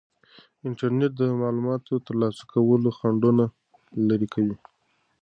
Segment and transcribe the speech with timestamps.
[0.67, 3.43] انټرنیټ د معلوماتو د ترلاسه کولو خنډونه
[4.07, 4.55] لرې کوي.